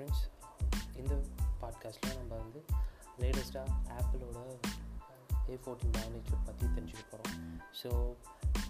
[0.00, 0.26] Friends
[0.96, 1.14] இந்த
[1.60, 2.60] பாட்காஸ்ட்டில் நம்ம வந்து
[3.18, 4.38] லேட்டஸ்ட்டாக ஆப்பிளோட
[5.50, 7.34] ஏ ஃபோர்டீன் பயோனிக் சிப் பற்றி தெரிஞ்சுக்க போகிறோம்
[7.82, 7.90] ஸோ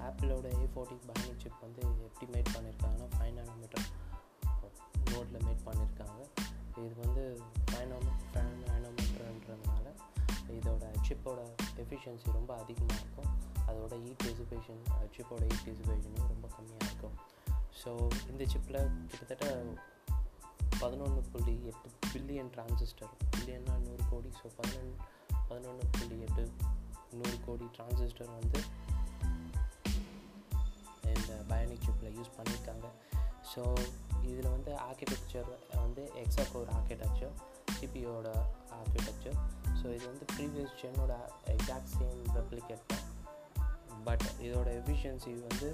[0.00, 3.86] ஆப்பிளோட ஏ ஃபோர்டீன் பயோனிக் சிப் வந்து எப்படி மேட் பண்ணியிருக்காங்கன்னா ஃபைவ் நானோமீட்டர்
[5.04, 6.20] நோட்டில் மேட் பண்ணியிருக்காங்க
[6.76, 7.24] இது வந்து
[7.70, 9.86] ஃபைவ் நாமோ ஃபைவ் நானோமீட்டர்ன்றதுனால
[10.58, 11.40] இதோட சிப்போட
[11.76, 13.30] எஃபிஷியன்சி ரொம்ப அதிகமாக இருக்கும்.
[13.68, 14.82] அதோட ஈட் டிசிபேஷன்
[15.16, 17.16] சிப்போட ஈட் டிசிபேஷனும் ரொம்ப கம்மியாக இருக்கும்.
[17.84, 17.90] ஸோ
[18.30, 19.46] இந்த சிப்பில் கிட்டத்தட்ட
[20.80, 24.30] பதினொன்று புள்ளி எட்டு பில்லியன் டிரான்சிஸ்டர் பில்லியன்னா நூறு கோடி.
[24.40, 24.94] ஸோ பதினொன்று
[25.48, 26.44] பதினொன்று புள்ளி எட்டு
[27.12, 28.60] நூறு கோடி டிரான்சிஸ்டர் வந்து
[31.14, 32.86] இந்த பயானிக் சிப்பில் யூஸ் பண்ணியிருக்காங்க
[33.52, 33.62] ஸோ
[34.22, 35.50] இதில் வந்து ஆர்கிடெக்சர்
[35.84, 37.34] வந்து எக்ஸாகோர் ஆர்கிடெக்சர்
[37.78, 38.28] சிபியோட
[38.78, 39.38] ஆர்கிடெக்சர்
[39.80, 41.12] ஸோ இது வந்து ப்ரீவியஸ் ஜென்னோட
[41.54, 43.06] எக்ஸாக்ட் சேம் ரெப்ளிகேட் தான்.
[44.04, 45.70] பட் இதோட எஃபிஷியன்சி வந்து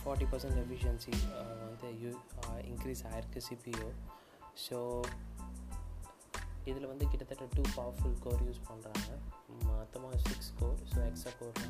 [0.00, 1.14] ஃபார்ட்டி பர்சன்ட் எஃபிஷியன்சி
[1.62, 2.10] வந்து யூ
[2.64, 3.88] இன்க்ரீஸ் ஆயிருக்கு சிபிஓ
[4.64, 4.78] ஸோ
[6.64, 9.08] இதில் வந்து கிட்டத்தட்ட டூ பவர்ஃபுல் கோர் யூஸ் பண்ணுறாங்க
[9.66, 11.60] மொத்தமாக six core so extra core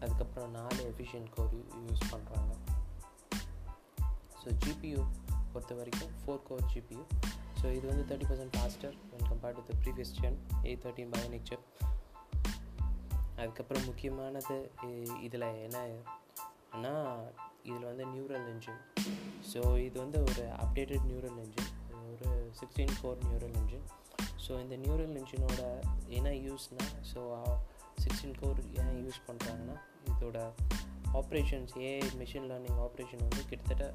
[0.00, 2.52] அதுக்கப்புறம் நாலு எஃபிஷியன்ட் கோர் யூஸ் பண்ணுறாங்க
[4.42, 5.00] ஸோ ஜிபியூ
[5.52, 7.02] பொறுத்த வரைக்கும் ஃபோர் கோர் ஜிபியூ
[7.60, 11.48] ஸோ இது வந்து thirty percent faster when compared to the previous gen A thirteen bionic
[11.48, 11.66] chip
[13.36, 14.56] அதுக்கப்புறம் முக்கியமானது
[15.22, 15.78] இதில் என்ன
[17.64, 18.80] இதில் வந்து நியூரல் இன்ஜின்
[19.52, 21.70] ஸோ இது வந்து ஒரு அப்டேட்டட் நியூரல் இன்ஜின்
[22.04, 23.86] ஒரு sixteen four neural engine
[24.46, 25.60] so இந்த நியூரல் இன்ஜினோட
[26.08, 27.20] என்ன யூஸ்னால் ஸோ
[28.02, 30.38] சிக்ஸ்டீன் கோர் ஏன் யூஸ் பண்ணுறாங்கன்னா இதோட
[31.12, 33.94] operations AI machine learning operation வந்து கிட்டத்தட்ட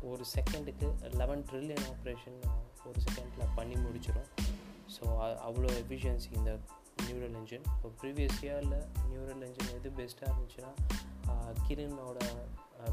[0.00, 2.38] ஒரு செகண்டுக்கு லெவன் ட்ரில்லியன் ஆப்ரேஷன்
[2.84, 4.28] ஒரு செகண்டில் பண்ணி முடிச்சிடும்
[4.96, 6.58] ஸோ அவ்வளோ எஃபிஷியன்சி இந்த
[7.02, 10.72] நியூரல் இன்ஜின் இப்போ ப்ரீவியஸ் இயரில் நியூரல் இன்ஜின் எது பெஸ்ட்டாக இருந்துச்சுன்னா
[11.66, 12.18] கிரனோட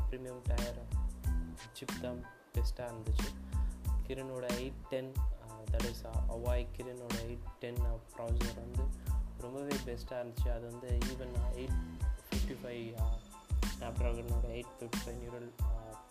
[0.10, 0.82] ப்ரீமியம் டயர்
[1.74, 2.20] சிப் தான்
[2.54, 3.30] பெஸ்ட்டாக இருந்துச்சு.
[4.08, 5.12] கிரனோட eight ten
[5.72, 7.80] that is Huawei கிரனோட eight ten
[8.16, 8.84] processor வந்து
[9.40, 10.50] ரொம்பவே பெஸ்ட்டாக இருந்துச்சு.
[10.54, 11.78] அது வந்து ஈவன் எயிட்
[12.28, 12.86] ஃபிஃப்டி ஃபைவ்
[13.76, 15.50] ஸ்னாப் ட்ராகனோட எயிட் ஃபிஃப்டி ஃபைவ் நியூரல்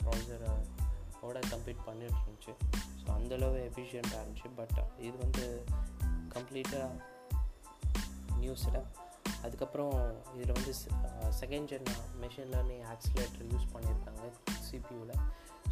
[0.05, 2.55] ப்ராசரோட கம்ப்ளீட் பண்ணிட்டு இருந்துச்சு.
[3.03, 4.51] ஸோ அந்தளவு எஃபிஷியண்ட்டாக இருந்துச்சு.
[4.57, 5.65] பட் இது வந்து
[6.35, 6.91] கம்ப்ளீட்டாக
[8.39, 8.91] நியூ செட்டப்
[9.45, 9.95] அதுக்கப்புறம்
[10.35, 10.73] இதில் வந்து
[11.41, 11.89] second gen
[12.21, 14.23] machine learning accelerator use பண்ணியிருக்காங்க
[14.69, 15.15] சிபியூவில்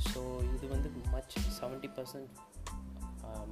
[0.08, 0.20] ஸோ
[0.54, 2.30] இது வந்து much seventy percent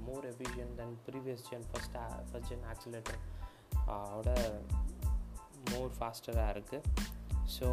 [0.07, 1.97] more efficient than previous gen first
[2.31, 3.19] first gen accelerator
[4.19, 4.31] ஓட
[5.71, 7.09] மோர் ஃபாஸ்டராக இருக்குது
[7.57, 7.69] ஸோ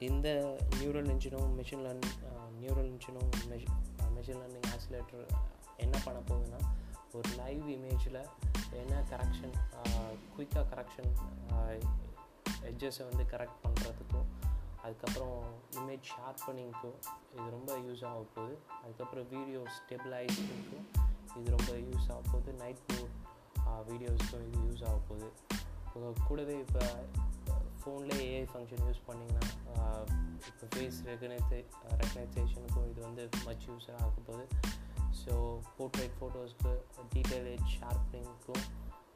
[0.00, 0.28] இந்த
[0.76, 2.06] நியூரல் இன்ஜினும் மிஷின் லேர்ன்
[2.60, 3.68] நியூரல் இன்ஜினும் மெஷ்
[4.14, 5.24] மிஷின் லேர்னிங் ஆக்சிலேட்டர்
[5.76, 6.60] என்ன பண்ண போகுதுன்னா
[7.12, 8.20] ஒரு லைவ் இமேஜில்
[8.82, 9.54] என்ன கரெக்ஷன்
[10.34, 11.10] குயிக்காக கரெக்ஷன்
[12.70, 14.28] எட்ஜஸை வந்து கரெக்ட் பண்ணுறதுக்கும்
[14.84, 15.38] அதுக்கப்புறம்
[15.80, 16.96] இமேஜ் ஷார்ப்பனிங்க்கும்
[17.34, 18.54] இது ரொம்ப யூஸ் ஆக போகுது.
[18.82, 20.86] அதுக்கப்புறம் வீடியோ ஸ்டெபிளைசிங்க்கும்
[21.38, 22.50] இது ரொம்ப யூஸ் ஆக போகுது.
[22.62, 23.14] நைட் மோட்
[23.90, 25.28] வீடியோஸ்க்கும் இது யூஸ் ஆக போகுது.
[26.28, 26.84] கூடவே இப்போ
[27.80, 29.44] ஃபோன்லேயே ஏஐ ஃபங்க்ஷன் யூஸ் பண்ணிங்கன்னா
[30.48, 31.58] இப்போ ஃபேஸ் ரெகனைசே
[32.02, 34.44] ரெகனைசேஷனுக்கும் இது வந்து மச் யூஸ் ஆக போகுது.
[35.22, 35.34] ஸோ
[35.76, 36.72] போர்ட்ரேட் ஃபோட்டோஸ்க்கு
[37.12, 38.64] டீட்டெயில் எட் ஷார்ப்னிங்க்கும்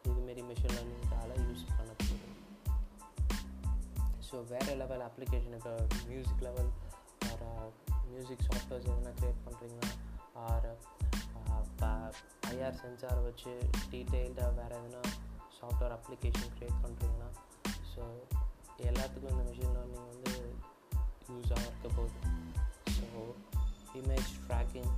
[0.08, 2.28] இதுமாரி மிஷின் லேர்னிங்கால் யூஸ் பண்ண போகுது
[4.28, 5.74] ஸோ வேறு லெவல் அப்ளிகேஷன் இப்போ
[6.08, 6.70] music level
[7.30, 7.72] or
[8.04, 9.90] music softwares எதனா க்ரியேட் பண்ணுறீங்கன்னா
[10.46, 10.68] ஆர்
[12.52, 13.52] ஐஆர் சென்சார் வச்சு
[13.90, 15.02] டீட்டெயில்டாக வேறு எதுனா
[15.58, 17.30] சாஃப்ட்வேர் அப்ளிகேஷன் க்ரியேட் பண்ணுறீங்கன்னா
[17.92, 18.02] ஸோ
[18.88, 20.32] எல்லாத்துக்கும் இந்த மிஷின் லேர்னிங் வந்து
[21.30, 22.18] யூஸாக இருக்க போகுது.
[22.96, 23.08] So
[23.94, 24.90] image tracking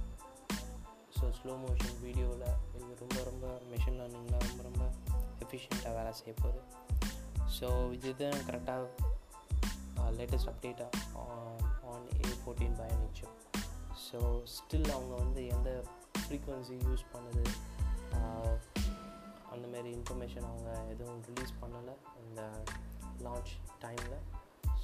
[1.30, 4.84] slow motion வீடியோவில் இது ரொம்ப ரொம்ப மிஷின் லேர்னிங்லாம் ரொம்ப ரொம்ப
[5.40, 6.60] எஃபிஷியண்ட்டாக வேலை செய்ய போகுது.
[7.60, 8.86] ஸோ இதுதான் கரெக்டாக
[10.10, 10.90] latest அப்டேட்டாக
[11.86, 13.22] on A fourteen Bionic
[14.12, 15.84] so still அவங்க வந்து எந்த
[16.18, 17.44] ஃப்ரீக்குவன்சி யூஸ் பண்ணுது
[19.50, 21.94] அந்தமாரி இன்ஃபர்மேஷன் அவங்க எதுவும் ரிலீஸ் பண்ணலை
[22.28, 22.42] இந்த
[23.22, 24.18] லான்ச் டைமில்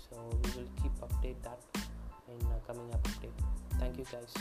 [0.05, 1.65] so we will keep update that
[2.29, 3.41] in coming up update
[3.79, 4.37] thank you guys